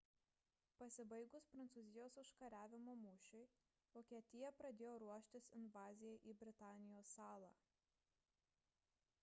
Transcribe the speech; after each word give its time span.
pasibaigus 0.77 1.43
prancūzijos 1.55 2.15
užkariavimo 2.21 2.95
mūšiui 3.01 3.41
vokietija 3.97 4.51
pradėjo 4.61 4.95
ruoštis 5.05 5.49
invazijai 5.61 6.17
į 6.33 6.35
britanijos 6.41 7.13
salą 7.19 7.51